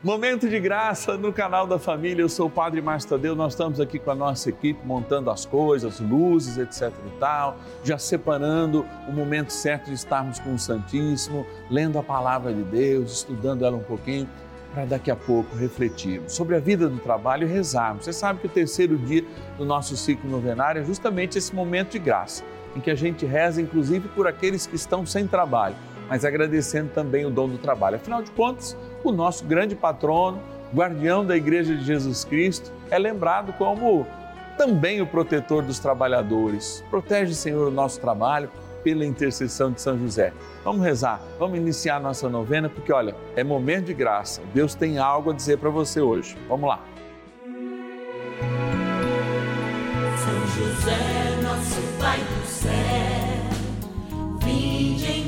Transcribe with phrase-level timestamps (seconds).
[0.00, 2.22] Momento de graça no canal da família.
[2.22, 3.34] Eu sou o Padre Márcio Tadeu.
[3.34, 7.98] Nós estamos aqui com a nossa equipe montando as coisas, luzes, etc e tal, já
[7.98, 13.64] separando o momento certo de estarmos com o Santíssimo, lendo a palavra de Deus, estudando
[13.64, 14.28] ela um pouquinho,
[14.72, 18.04] para daqui a pouco refletirmos sobre a vida do trabalho e rezarmos.
[18.04, 19.24] Você sabe que o terceiro dia
[19.56, 22.44] do nosso ciclo novenário é justamente esse momento de graça,
[22.76, 25.74] em que a gente reza, inclusive, por aqueles que estão sem trabalho,
[26.08, 27.96] mas agradecendo também o dom do trabalho.
[27.96, 30.40] Afinal de contas, o nosso grande patrono,
[30.74, 34.06] guardião da Igreja de Jesus Cristo, é lembrado como
[34.56, 36.84] também o protetor dos trabalhadores.
[36.90, 38.50] Protege, Senhor, o nosso trabalho
[38.82, 40.32] pela intercessão de São José.
[40.64, 44.42] Vamos rezar, vamos iniciar a nossa novena, porque olha, é momento de graça.
[44.52, 46.36] Deus tem algo a dizer para você hoje.
[46.48, 46.80] Vamos lá.
[50.16, 52.70] São José, nosso Pai do céu,
[54.42, 55.27] vinde em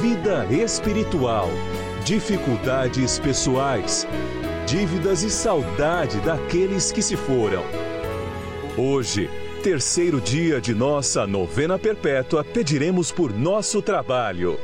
[0.00, 1.48] vida espiritual,
[2.04, 4.06] dificuldades pessoais,
[4.66, 7.62] dívidas e saudade daqueles que se foram.
[8.76, 9.28] Hoje,
[9.62, 14.58] terceiro dia de nossa novena perpétua, pediremos por nosso trabalho.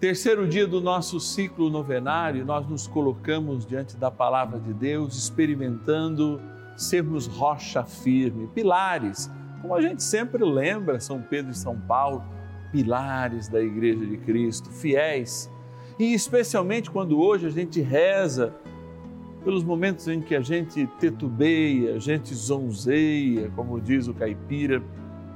[0.00, 6.40] Terceiro dia do nosso ciclo novenário, nós nos colocamos diante da palavra de Deus, experimentando
[6.76, 12.24] sermos rocha firme, pilares, como a gente sempre lembra, São Pedro e São Paulo,
[12.70, 15.50] pilares da Igreja de Cristo, fiéis.
[15.98, 18.54] E especialmente quando hoje a gente reza
[19.44, 24.82] pelos momentos em que a gente tetubeia, a gente zonzeia, como diz o caipira,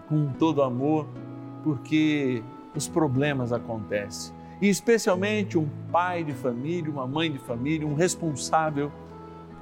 [0.09, 1.07] com todo amor,
[1.63, 2.43] porque
[2.75, 8.93] os problemas acontecem e especialmente um pai de família, uma mãe de família, um responsável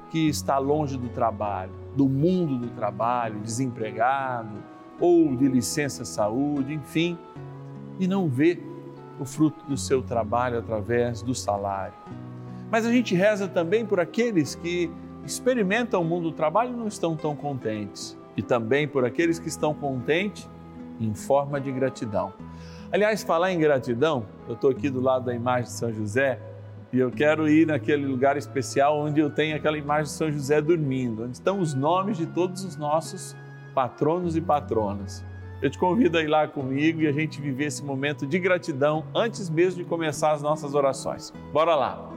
[0.09, 4.57] que está longe do trabalho, do mundo do trabalho, desempregado
[4.99, 7.17] ou de licença saúde, enfim,
[7.99, 8.59] e não vê
[9.19, 11.93] o fruto do seu trabalho através do salário.
[12.71, 14.89] Mas a gente reza também por aqueles que
[15.25, 19.49] experimentam o mundo do trabalho e não estão tão contentes, e também por aqueles que
[19.49, 20.49] estão contentes
[20.99, 22.33] em forma de gratidão.
[22.91, 26.39] Aliás, falar em gratidão, eu estou aqui do lado da imagem de São José
[26.91, 30.59] e eu quero ir naquele lugar especial onde eu tenho aquela imagem de São José
[30.59, 33.35] dormindo, onde estão os nomes de todos os nossos
[33.75, 35.23] patronos e patronas.
[35.61, 39.05] Eu te convido a ir lá comigo e a gente viver esse momento de gratidão
[39.13, 41.33] antes mesmo de começar as nossas orações.
[41.51, 42.09] Bora lá!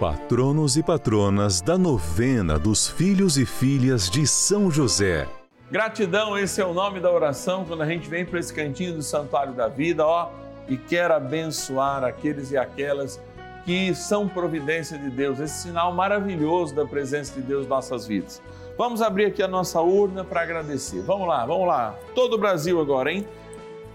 [0.00, 5.28] Patronos e patronas da novena dos filhos e filhas de São José.
[5.70, 9.02] Gratidão, esse é o nome da oração quando a gente vem para esse cantinho do
[9.02, 10.30] Santuário da Vida, ó,
[10.66, 13.20] e quer abençoar aqueles e aquelas
[13.64, 18.40] que são providência de Deus, esse sinal maravilhoso da presença de Deus em nossas vidas.
[18.76, 21.00] Vamos abrir aqui a nossa urna para agradecer.
[21.02, 21.98] Vamos lá, vamos lá.
[22.14, 23.26] Todo o Brasil agora, hein?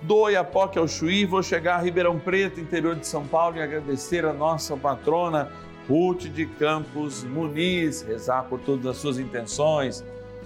[0.01, 4.25] Do Iapoque ao Chuí, vou chegar a Ribeirão Preto, interior de São Paulo, e agradecer
[4.25, 5.51] a nossa patrona
[5.87, 10.03] Ruth de Campos Muniz, rezar por todas as suas intenções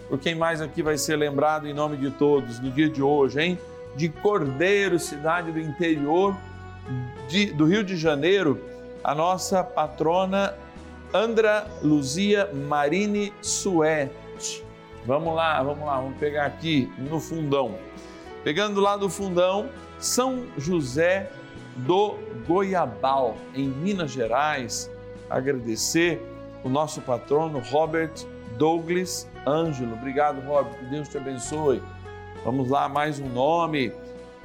[0.08, 3.42] por quem mais aqui vai ser lembrado em nome de todos no dia de hoje,
[3.42, 3.60] hein?
[3.96, 6.36] De Cordeiro, cidade do interior
[7.28, 8.62] de, do Rio de Janeiro,
[9.04, 10.54] a nossa patrona
[11.14, 14.25] Andra Luzia Marini Suete.
[15.06, 17.78] Vamos lá, vamos lá, vamos pegar aqui no fundão.
[18.44, 19.70] Pegando lá do fundão,
[20.00, 21.30] São José
[21.78, 22.16] do
[22.48, 24.90] Goiabal, em Minas Gerais,
[25.30, 26.22] agradecer
[26.64, 28.14] o nosso patrono Robert
[28.58, 29.94] Douglas Ângelo.
[29.94, 30.74] Obrigado, Robert.
[30.80, 31.84] Que Deus te abençoe.
[32.44, 33.94] Vamos lá, mais um nome.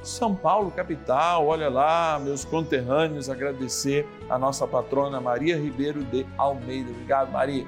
[0.03, 1.47] São Paulo, capital.
[1.47, 6.91] Olha lá, meus conterrâneos, agradecer a nossa patrona Maria Ribeiro de Almeida.
[6.91, 7.65] Obrigado, Maria.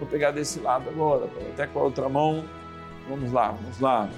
[0.00, 2.42] Vou pegar desse lado agora, até com a outra mão.
[3.08, 4.08] Vamos lá, vamos lá.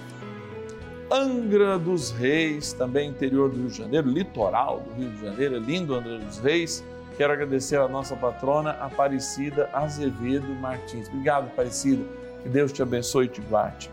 [1.11, 5.58] Angra dos Reis, também interior do Rio de Janeiro, litoral do Rio de Janeiro, é
[5.58, 6.84] lindo Angra dos Reis.
[7.17, 11.08] Quero agradecer a nossa patrona Aparecida Azevedo Martins.
[11.08, 12.02] Obrigado, Aparecida.
[12.43, 13.90] Que Deus te abençoe e te guarde.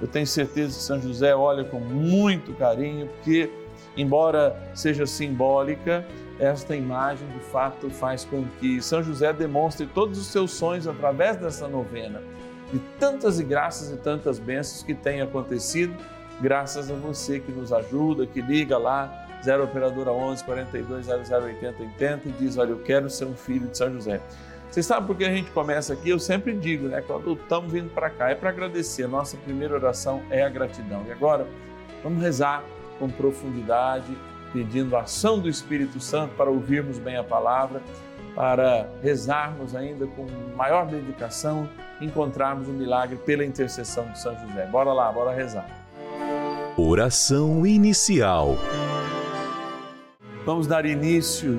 [0.00, 3.50] Eu tenho certeza que São José olha com muito carinho, porque,
[3.96, 6.06] embora seja simbólica,
[6.38, 11.36] esta imagem de fato faz com que São José demonstre todos os seus sonhos através
[11.36, 12.22] dessa novena.
[12.72, 15.94] De tantas e graças e tantas bênçãos que têm acontecido
[16.40, 21.82] graças a você que nos ajuda, que liga lá, 0 Operadora 11 42 00 80
[21.82, 24.20] 80 e diz: Olha, eu quero ser um filho de São José.
[24.70, 26.10] Você sabe por que a gente começa aqui?
[26.10, 27.02] Eu sempre digo, né?
[27.02, 29.04] Quando estamos vindo para cá, é para agradecer.
[29.04, 31.04] A nossa primeira oração é a gratidão.
[31.08, 31.46] E agora,
[32.04, 32.62] vamos rezar
[33.00, 34.16] com profundidade,
[34.52, 37.82] pedindo a ação do Espírito Santo para ouvirmos bem a palavra,
[38.34, 41.68] para rezarmos ainda com maior dedicação,
[42.00, 44.66] encontrarmos o um milagre pela intercessão de São José.
[44.66, 45.66] Bora lá, bora rezar.
[46.76, 48.56] Oração inicial.
[50.44, 51.58] Vamos dar início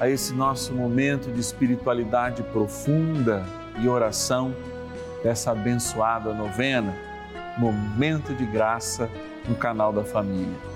[0.00, 3.44] a esse nosso momento de espiritualidade profunda
[3.78, 4.54] e oração
[5.22, 6.94] dessa abençoada novena,
[7.58, 9.08] Momento de Graça
[9.48, 10.75] no canal da Família.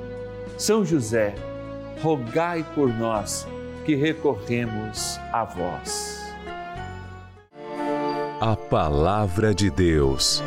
[0.61, 1.33] São José,
[2.03, 3.47] rogai por nós
[3.83, 6.21] que recorremos a vós.
[8.39, 10.43] A Palavra de Deus.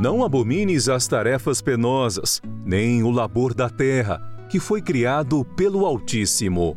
[0.00, 6.76] Não abomines as tarefas penosas, nem o labor da terra, que foi criado pelo Altíssimo.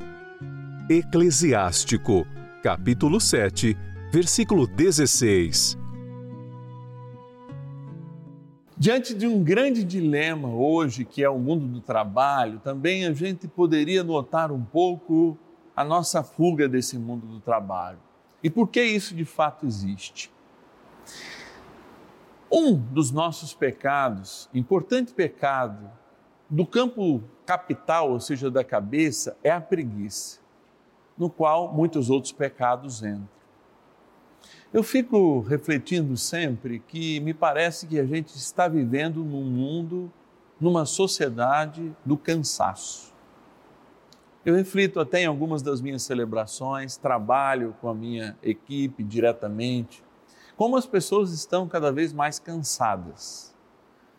[0.90, 2.26] Eclesiástico,
[2.64, 3.78] capítulo 7,
[4.12, 5.79] versículo 16.
[8.82, 13.46] Diante de um grande dilema hoje, que é o mundo do trabalho, também a gente
[13.46, 15.38] poderia notar um pouco
[15.76, 18.00] a nossa fuga desse mundo do trabalho.
[18.42, 20.32] E por que isso de fato existe?
[22.50, 25.92] Um dos nossos pecados, importante pecado,
[26.50, 30.40] do campo capital, ou seja, da cabeça, é a preguiça,
[31.18, 33.39] no qual muitos outros pecados entram.
[34.74, 40.12] Eu fico refletindo sempre que me parece que a gente está vivendo num mundo,
[40.60, 43.14] numa sociedade do cansaço.
[44.46, 50.04] Eu reflito até em algumas das minhas celebrações, trabalho com a minha equipe diretamente
[50.60, 53.56] como as pessoas estão cada vez mais cansadas.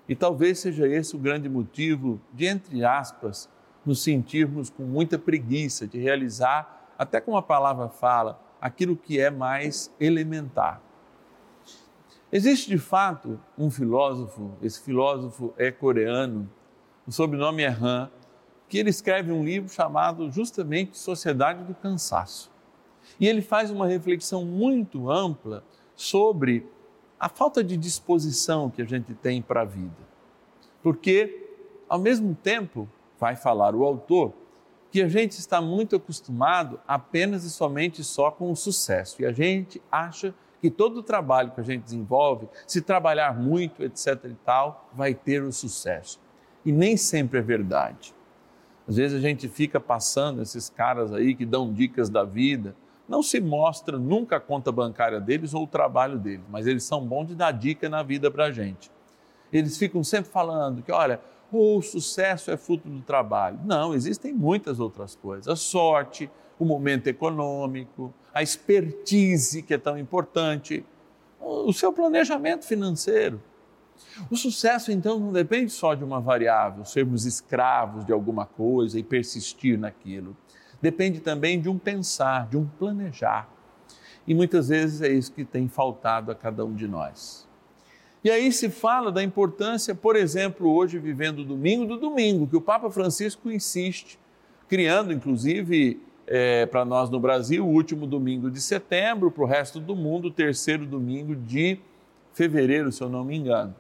[0.08, 3.46] E talvez seja esse o grande motivo de, entre aspas,
[3.84, 9.30] nos sentirmos com muita preguiça de realizar, até como a palavra fala, aquilo que é
[9.30, 10.82] mais elementar.
[12.32, 16.48] Existe de fato um filósofo, esse filósofo é coreano,
[17.06, 18.10] o sobrenome é Han,
[18.68, 22.50] que ele escreve um livro chamado justamente Sociedade do Cansaço.
[23.18, 25.64] E ele faz uma reflexão muito ampla
[25.96, 26.66] sobre
[27.18, 30.08] a falta de disposição que a gente tem para a vida.
[30.82, 31.48] Porque,
[31.88, 32.88] ao mesmo tempo,
[33.18, 34.32] vai falar o autor,
[34.90, 39.22] que a gente está muito acostumado apenas e somente só com o sucesso.
[39.22, 43.82] E a gente acha que todo o trabalho que a gente desenvolve, se trabalhar muito,
[43.82, 46.20] etc e tal, vai ter o sucesso.
[46.64, 48.14] E nem sempre é verdade.
[48.86, 52.74] Às vezes a gente fica passando esses caras aí que dão dicas da vida,
[53.08, 57.04] não se mostra nunca a conta bancária deles ou o trabalho deles, mas eles são
[57.06, 58.90] bons de dar dica na vida para a gente.
[59.52, 61.20] Eles ficam sempre falando que, olha,
[61.52, 63.58] o sucesso é fruto do trabalho.
[63.64, 65.48] Não, existem muitas outras coisas.
[65.48, 70.84] A sorte, o momento econômico, a expertise que é tão importante,
[71.40, 73.42] o seu planejamento financeiro.
[74.30, 79.02] O sucesso, então, não depende só de uma variável, sermos escravos de alguma coisa e
[79.02, 80.36] persistir naquilo.
[80.80, 83.48] Depende também de um pensar, de um planejar.
[84.26, 87.48] E muitas vezes é isso que tem faltado a cada um de nós.
[88.22, 92.56] E aí se fala da importância, por exemplo, hoje vivendo o domingo do domingo, que
[92.56, 94.18] o Papa Francisco insiste,
[94.68, 99.80] criando inclusive é, para nós no Brasil o último domingo de setembro, para o resto
[99.80, 101.80] do mundo o terceiro domingo de
[102.34, 103.74] fevereiro, se eu não me engano.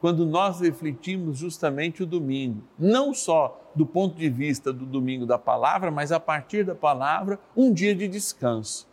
[0.00, 5.38] Quando nós refletimos justamente o domingo, não só do ponto de vista do domingo da
[5.38, 8.88] palavra, mas a partir da palavra, um dia de descanso.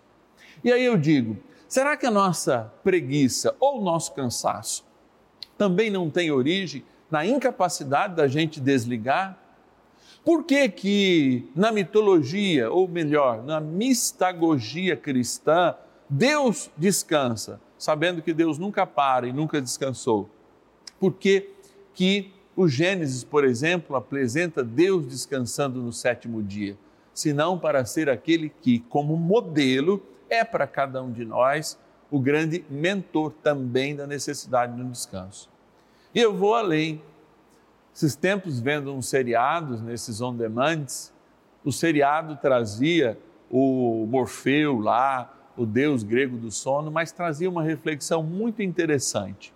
[0.63, 4.85] E aí eu digo, Será que a nossa preguiça ou o nosso cansaço
[5.57, 9.37] também não tem origem na incapacidade da gente desligar?
[10.23, 15.75] Por que que na mitologia, ou melhor, na mistagogia cristã,
[16.09, 20.29] Deus descansa, sabendo que Deus nunca para e nunca descansou?
[20.99, 21.49] Por que
[21.93, 26.77] que o Gênesis, por exemplo, apresenta Deus descansando no sétimo dia?
[27.13, 30.01] Senão para ser aquele que, como modelo,
[30.35, 31.77] é para cada um de nós
[32.11, 35.49] o grande mentor também da necessidade do descanso.
[36.13, 37.01] E eu vou além.
[37.93, 41.13] Esses tempos, vendo uns seriados, nesses on-demands,
[41.63, 43.17] o seriado trazia
[43.49, 49.53] o Morfeu lá, o deus grego do sono, mas trazia uma reflexão muito interessante.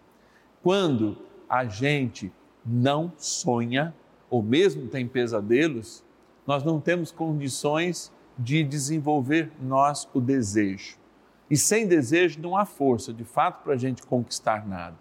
[0.64, 1.18] Quando
[1.50, 2.32] a gente
[2.66, 3.94] não sonha,
[4.30, 6.04] ou mesmo tem pesadelos,
[6.46, 10.98] nós não temos condições de desenvolver nós o desejo.
[11.52, 14.96] E sem desejo não há força, de fato, para a gente conquistar nada.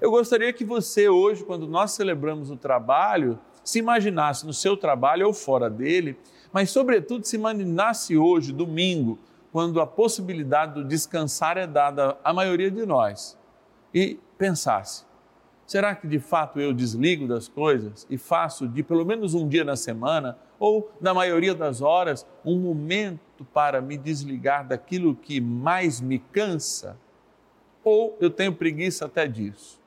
[0.00, 5.26] Eu gostaria que você, hoje, quando nós celebramos o trabalho, se imaginasse no seu trabalho
[5.26, 6.18] ou fora dele,
[6.52, 9.18] mas, sobretudo, se imaginasse hoje, domingo,
[9.52, 13.36] quando a possibilidade do descansar é dada à maioria de nós,
[13.92, 15.04] e pensasse:
[15.66, 19.64] será que de fato eu desligo das coisas e faço de pelo menos um dia
[19.64, 26.00] na semana ou, na maioria das horas, um momento para me desligar daquilo que mais
[26.00, 26.96] me cansa,
[27.82, 29.80] ou eu tenho preguiça até disso.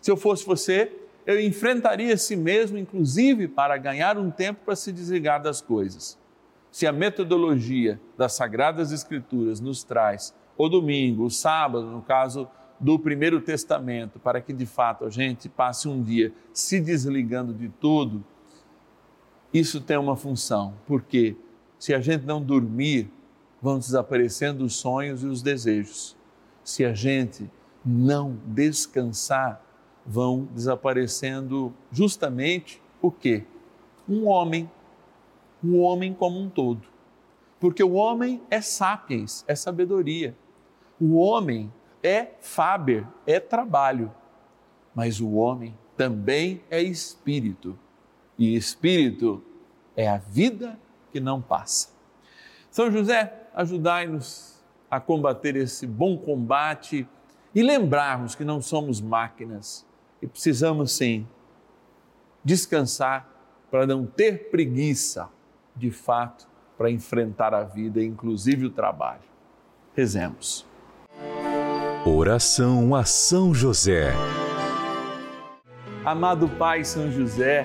[0.00, 0.90] Se eu fosse você,
[1.24, 6.18] eu enfrentaria si mesmo, inclusive para ganhar um tempo para se desligar das coisas.
[6.72, 12.48] Se a metodologia das Sagradas Escrituras nos traz o domingo, o sábado, no caso
[12.80, 17.68] do Primeiro Testamento, para que de fato a gente passe um dia se desligando de
[17.68, 18.24] tudo,
[19.52, 21.36] isso tem uma função, porque
[21.78, 23.10] se a gente não dormir,
[23.60, 26.16] vão desaparecendo os sonhos e os desejos.
[26.64, 27.50] Se a gente
[27.84, 29.62] não descansar,
[30.06, 33.44] vão desaparecendo justamente o quê?
[34.08, 34.70] Um homem,
[35.62, 36.82] um homem como um todo.
[37.60, 40.36] Porque o homem é sapiens, é sabedoria.
[41.00, 44.12] O homem é faber, é trabalho.
[44.94, 47.78] Mas o homem também é espírito
[48.38, 49.42] e espírito
[49.96, 50.78] é a vida
[51.10, 51.90] que não passa.
[52.70, 57.06] São José, ajudai-nos a combater esse bom combate
[57.54, 59.86] e lembrarmos que não somos máquinas
[60.20, 61.26] e precisamos sim
[62.44, 63.28] descansar
[63.70, 65.28] para não ter preguiça,
[65.74, 69.22] de fato, para enfrentar a vida, inclusive o trabalho.
[69.94, 70.66] Rezemos.
[72.04, 74.12] Oração a São José.
[76.04, 77.64] Amado Pai São José,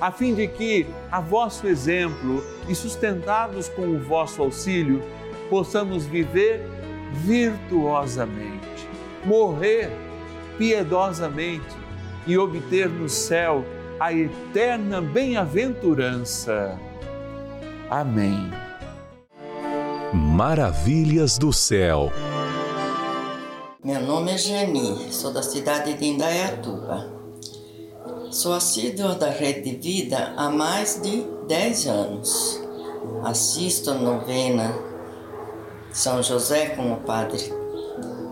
[0.00, 5.02] a fim de que, a vosso exemplo e sustentados com o vosso auxílio,
[5.50, 6.64] possamos viver
[7.12, 8.88] virtuosamente,
[9.24, 9.90] morrer
[10.56, 11.76] piedosamente
[12.26, 13.64] e obter no céu
[13.98, 16.78] a eterna bem-aventurança.
[17.90, 18.50] Amém.
[20.14, 22.10] Maravilhas do céu.
[23.84, 27.19] Meu nome é Geni, sou da cidade de Indaiatuba.
[28.30, 32.60] Sou assídua da Rede de Vida há mais de 10 anos.
[33.24, 34.72] Assisto a novena
[35.92, 37.52] São José com o Padre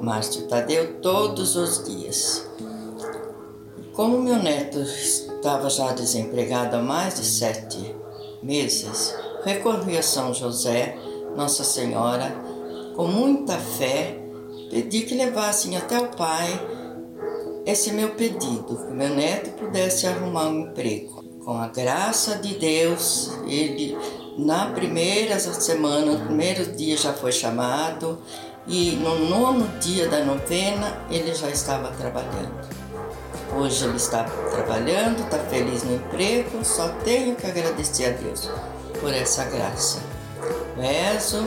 [0.01, 2.49] Márcio Tadeu todos os dias.
[3.93, 7.97] Como meu neto estava já desempregado há mais de sete
[8.41, 9.13] meses,
[9.43, 10.97] recorri a São José,
[11.35, 12.33] Nossa Senhora,
[12.95, 14.17] com muita fé,
[14.71, 16.78] pedi que levassem até o Pai
[17.69, 21.23] esse meu pedido, que meu neto pudesse arrumar um emprego.
[21.45, 23.95] Com a graça de Deus, ele
[24.39, 28.19] na primeira semana, no primeiro dia já foi chamado
[28.67, 32.67] e no nono dia da novena ele já estava trabalhando.
[33.55, 38.51] Hoje ele está trabalhando, está feliz no emprego, só tenho que agradecer a Deus
[38.99, 39.99] por essa graça.
[40.75, 41.47] Rezo,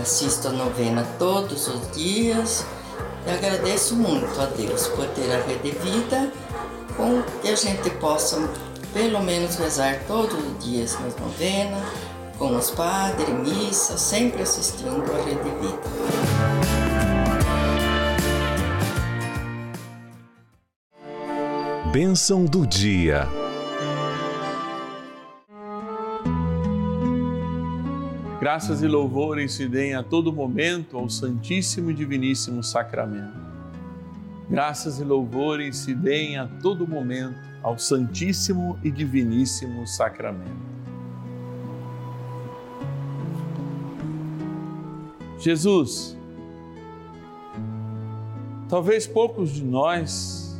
[0.00, 2.64] assisto a novena todos os dias
[3.26, 6.32] e agradeço muito a Deus por ter a rede vida
[6.96, 8.36] com que a gente possa
[8.92, 11.82] pelo menos rezar todos os dias nas novenas
[12.40, 16.70] com os padres, missa, sempre assistindo a Rede Vida.
[21.92, 23.28] Bênção do dia.
[28.40, 33.38] Graças e louvores se deem a todo momento ao Santíssimo e Diviníssimo Sacramento.
[34.48, 40.56] Graças e louvores se deem a todo momento ao Santíssimo e Diviníssimo Sacramento.
[45.38, 46.16] Jesus,
[48.70, 50.58] talvez poucos de nós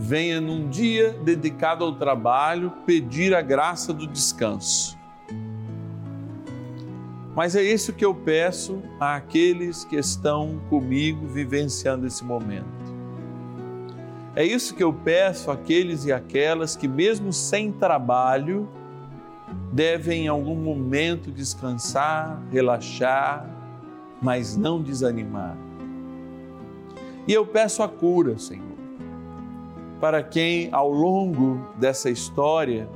[0.00, 4.96] venha num dia dedicado ao trabalho pedir a graça do descanso.
[7.36, 12.64] Mas é isso que eu peço àqueles que estão comigo vivenciando esse momento.
[14.34, 18.66] É isso que eu peço àqueles e aquelas que, mesmo sem trabalho,
[19.70, 23.46] devem em algum momento descansar, relaxar,
[24.22, 25.58] mas não desanimar.
[27.28, 28.64] E eu peço a cura, Senhor,
[30.00, 32.88] para quem ao longo dessa história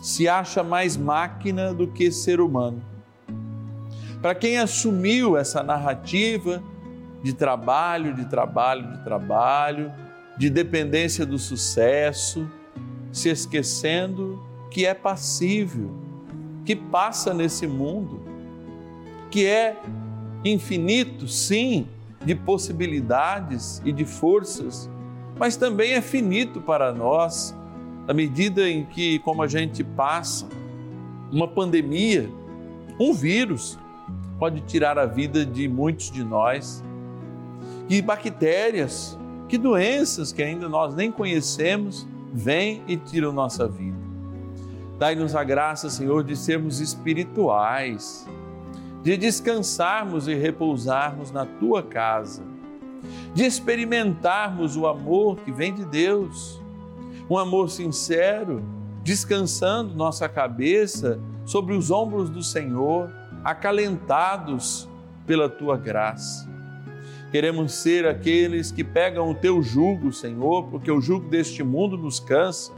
[0.00, 2.93] se acha mais máquina do que ser humano.
[4.24, 6.62] Para quem assumiu essa narrativa
[7.22, 9.92] de trabalho, de trabalho, de trabalho,
[10.38, 12.50] de dependência do sucesso,
[13.12, 15.90] se esquecendo que é passível,
[16.64, 18.22] que passa nesse mundo,
[19.30, 19.76] que é
[20.42, 21.86] infinito, sim,
[22.24, 24.88] de possibilidades e de forças,
[25.38, 27.54] mas também é finito para nós,
[28.06, 30.48] na medida em que, como a gente passa,
[31.30, 32.26] uma pandemia,
[32.98, 33.78] um vírus,
[34.38, 36.82] pode tirar a vida de muitos de nós,
[37.88, 39.18] e bactérias,
[39.48, 43.98] que doenças que ainda nós nem conhecemos, vêm e tiram nossa vida.
[44.98, 48.26] Dai-nos a graça, Senhor, de sermos espirituais
[49.04, 52.42] de descansarmos e repousarmos na tua casa,
[53.34, 56.58] de experimentarmos o amor que vem de Deus,
[57.28, 58.64] um amor sincero,
[59.02, 63.12] descansando nossa cabeça sobre os ombros do Senhor,
[63.44, 64.88] acalentados
[65.26, 66.48] pela tua graça.
[67.30, 72.20] Queremos ser aqueles que pegam o teu jugo, Senhor, porque o jugo deste mundo nos
[72.20, 72.72] cansa.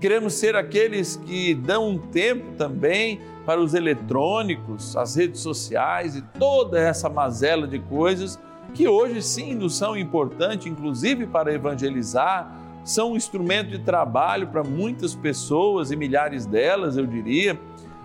[0.00, 6.22] Queremos ser aqueles que dão um tempo também para os eletrônicos, as redes sociais e
[6.22, 8.38] toda essa mazela de coisas
[8.74, 12.52] que hoje sim nos são importantes, inclusive para evangelizar,
[12.84, 17.58] são um instrumento de trabalho para muitas pessoas e milhares delas, eu diria,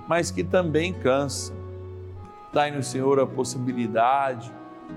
[0.08, 1.57] mas que também cansam.
[2.54, 4.52] Dai-nos, Senhor, a possibilidade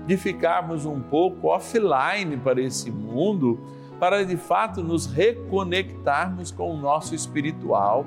[0.05, 3.59] de ficarmos um pouco offline para esse mundo,
[3.99, 8.05] para de fato nos reconectarmos com o nosso espiritual,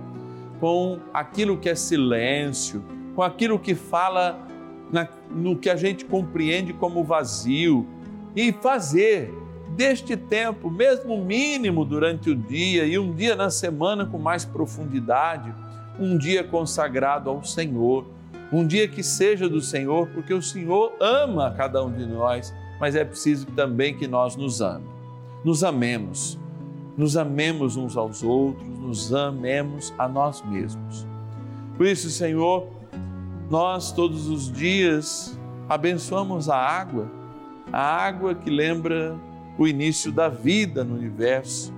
[0.61, 2.83] com aquilo que é silêncio,
[3.14, 4.48] com aquilo que fala
[4.90, 7.87] na, no que a gente compreende como vazio
[8.35, 9.33] e fazer
[9.76, 15.52] deste tempo, mesmo mínimo durante o dia e um dia na semana com mais profundidade,
[15.98, 18.07] um dia consagrado ao Senhor,
[18.52, 22.94] um dia que seja do Senhor, porque o Senhor ama cada um de nós, mas
[22.94, 24.90] é preciso também que nós nos amemos,
[25.44, 26.38] nos amemos,
[26.96, 31.07] nos amemos uns aos outros, nos amemos a nós mesmos.
[31.76, 32.68] Por isso, Senhor,
[33.50, 37.11] nós todos os dias abençoamos a água,
[37.72, 39.18] a água que lembra
[39.59, 41.72] o início da vida no universo,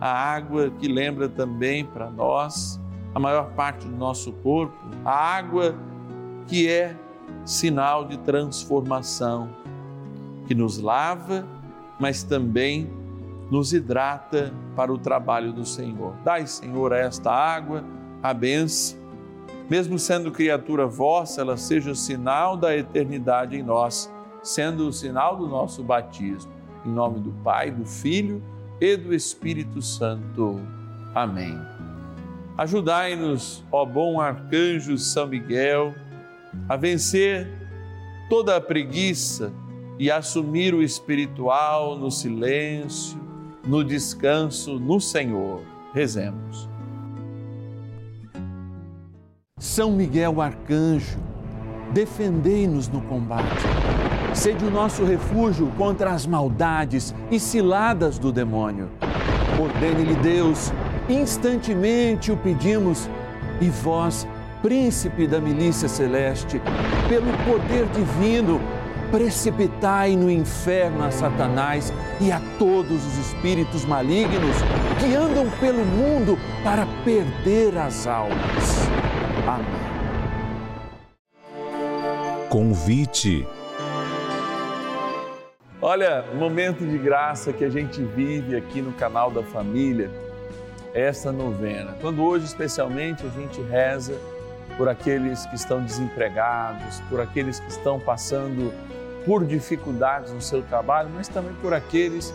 [0.00, 2.80] a água que lembra também para nós
[3.14, 5.89] a maior parte do nosso corpo, a água que
[6.68, 6.96] é
[7.44, 9.50] sinal de transformação,
[10.46, 11.46] que nos lava,
[11.98, 12.90] mas também
[13.50, 16.14] nos hidrata para o trabalho do Senhor.
[16.24, 17.84] Dai, Senhor, a esta água
[18.22, 19.00] a benção
[19.70, 25.46] mesmo sendo criatura vossa, ela seja sinal da eternidade em nós, sendo o sinal do
[25.46, 26.50] nosso batismo.
[26.84, 28.42] Em nome do Pai, do Filho
[28.80, 30.60] e do Espírito Santo.
[31.14, 31.56] Amém.
[32.58, 35.94] Ajudai-nos, ó bom arcanjo São Miguel,
[36.68, 37.48] a vencer
[38.28, 39.52] toda a preguiça
[39.98, 43.20] e assumir o espiritual no silêncio,
[43.64, 45.62] no descanso no Senhor.
[45.92, 46.68] Rezemos.
[49.58, 51.18] São Miguel Arcanjo,
[51.92, 53.62] defendei-nos no combate.
[54.32, 58.88] Sede o nosso refúgio contra as maldades e ciladas do demônio.
[59.60, 60.72] Ordene-lhe Deus,
[61.08, 63.08] instantemente o pedimos,
[63.60, 64.26] e vós,
[64.62, 66.60] príncipe da milícia celeste,
[67.08, 68.60] pelo poder divino,
[69.10, 74.56] precipitai no inferno a Satanás e a todos os espíritos malignos
[75.00, 78.88] que andam pelo mundo para perder as almas.
[79.46, 79.90] Amém.
[82.48, 83.46] Convite.
[85.82, 90.10] Olha, momento de graça que a gente vive aqui no canal da família,
[90.92, 91.96] essa novena.
[92.00, 94.14] Quando hoje, especialmente, a gente reza
[94.76, 98.72] por aqueles que estão desempregados, por aqueles que estão passando
[99.24, 102.32] por dificuldades no seu trabalho, mas também por aqueles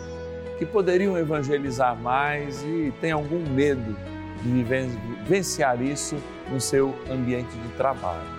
[0.58, 3.96] que poderiam evangelizar mais e têm algum medo
[4.42, 6.16] de vivenciar isso
[6.50, 8.36] no seu ambiente de trabalho.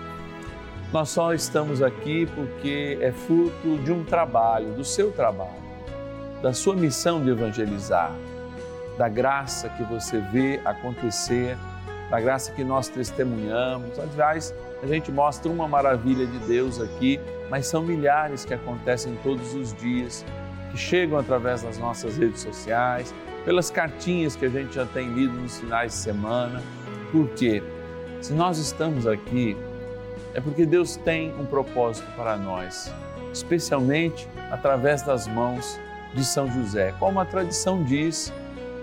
[0.92, 5.68] Nós só estamos aqui porque é fruto de um trabalho, do seu trabalho,
[6.42, 8.12] da sua missão de evangelizar,
[8.96, 11.58] da graça que você vê acontecer,
[12.10, 13.98] da graça que nós testemunhamos.
[13.98, 19.54] Aliás, a gente mostra uma maravilha de Deus aqui, mas são milhares que acontecem todos
[19.54, 20.24] os dias,
[20.70, 25.34] que chegam através das nossas redes sociais, pelas cartinhas que a gente já tem lido
[25.34, 26.62] nos finais de semana.
[27.10, 27.62] Por quê?
[28.20, 29.56] Se nós estamos aqui,
[30.34, 32.92] é porque Deus tem um propósito para nós,
[33.32, 35.78] especialmente através das mãos
[36.14, 36.94] de São José.
[36.98, 38.32] Como a tradição diz,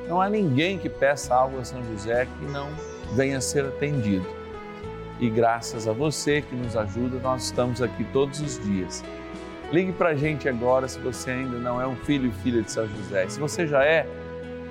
[0.08, 2.70] não há ninguém que peça algo a São José que não
[3.14, 4.26] venha ser atendido.
[5.20, 9.04] E graças a você que nos ajuda, nós estamos aqui todos os dias.
[9.72, 12.72] Ligue para a gente agora se você ainda não é um filho e filha de
[12.72, 13.28] São José.
[13.30, 14.06] Se você já é,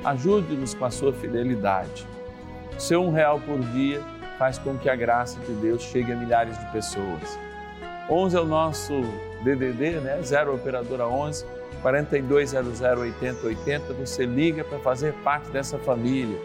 [0.04, 2.06] ajude-nos com a sua fidelidade.
[2.78, 4.02] Seu um real por dia
[4.38, 7.38] faz com que a graça de Deus chegue a milhares de pessoas.
[8.10, 8.92] 11 é o nosso
[9.42, 10.20] DDD, né?
[10.22, 11.44] 0 operadora 11
[11.80, 13.94] 4200 8080.
[13.94, 16.38] Você liga para fazer parte dessa família.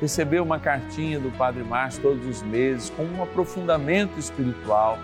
[0.00, 4.98] Receber uma cartinha do Padre Márcio todos os meses com um aprofundamento espiritual.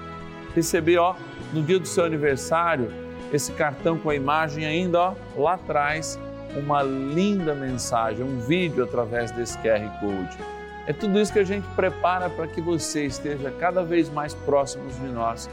[0.54, 1.14] Receber, ó,
[1.52, 2.92] no dia do seu aniversário,
[3.32, 6.18] esse cartão com a imagem ainda, ó, lá atrás,
[6.54, 10.52] uma linda mensagem, um vídeo através desse QR Code
[10.84, 14.88] é tudo isso que a gente prepara para que você esteja cada vez mais próximo
[14.90, 15.48] de nós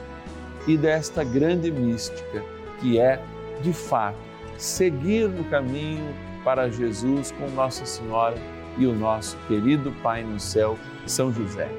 [0.67, 2.43] e desta grande mística
[2.79, 3.21] que é,
[3.61, 4.17] de fato,
[4.57, 8.37] seguir no caminho para Jesus com Nossa Senhora
[8.77, 11.69] e o nosso querido Pai no céu, São José.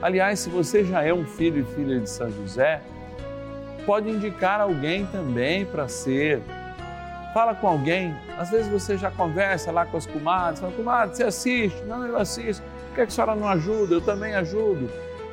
[0.00, 2.82] Aliás, se você já é um filho e filha de São José,
[3.86, 6.42] pode indicar alguém também para ser.
[7.32, 11.24] Fala com alguém, às vezes você já conversa lá com as comadres, fala, comadre, você
[11.24, 11.82] assiste?
[11.84, 12.62] Não, eu assisto.
[12.88, 13.94] Por que a senhora não ajuda?
[13.94, 14.90] Eu também ajudo.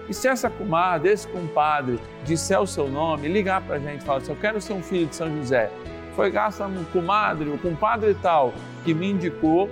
[0.08, 4.06] E se essa comadre, esse compadre disser o seu nome, ligar para a gente e
[4.06, 5.70] falar assim: Eu quero ser um filho de São José.
[6.16, 9.70] Foi graças a comadre, o compadre tal que me indicou,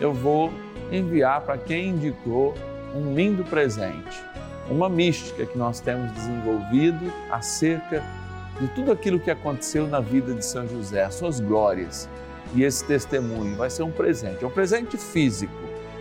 [0.00, 0.50] eu vou
[0.90, 2.54] enviar para quem indicou
[2.94, 4.24] um lindo presente,
[4.68, 8.02] uma mística que nós temos desenvolvido acerca
[8.60, 12.08] de tudo aquilo que aconteceu na vida de São José, as suas glórias.
[12.54, 15.52] E esse testemunho vai ser um presente, é um presente físico.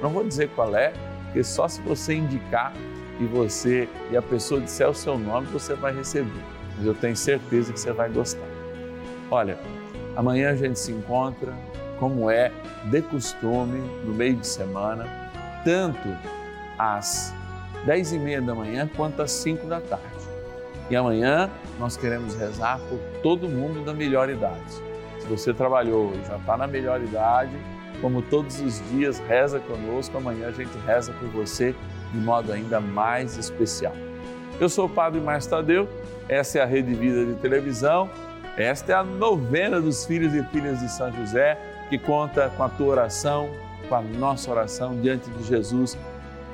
[0.02, 0.94] Não vou dizer qual é,
[1.26, 2.74] porque só se você indicar
[3.20, 6.44] e você e a pessoa disser o seu nome, você vai receber.
[6.76, 8.48] Mas eu tenho certeza que você vai gostar.
[9.30, 9.60] Olha,
[10.16, 11.54] amanhã a gente se encontra,
[12.00, 12.52] como é
[12.86, 15.06] de costume, no meio de semana,
[15.64, 16.08] tanto
[16.78, 17.34] às
[17.86, 20.06] dez e meia da manhã quanto às cinco da tarde.
[20.90, 24.72] E amanhã nós queremos rezar por todo mundo da melhor idade.
[25.20, 27.56] Se você trabalhou e já está na melhor idade,
[28.02, 30.18] como todos os dias, reza conosco.
[30.18, 31.76] Amanhã a gente reza por você
[32.12, 33.94] de modo ainda mais especial.
[34.60, 35.88] Eu sou o Padre Márcio Tadeu,
[36.28, 38.10] essa é a Rede Vida de Televisão,
[38.58, 41.58] esta é a novena dos filhos e filhas de São José,
[41.90, 43.50] que conta com a tua oração,
[43.88, 45.98] com a nossa oração diante de Jesus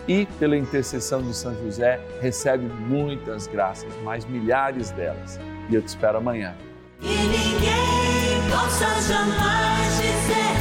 [0.07, 5.39] e pela intercessão de São José, recebe muitas graças, mais milhares delas.
[5.69, 6.55] E eu te espero amanhã.
[7.01, 10.54] E ninguém possa jamais dizer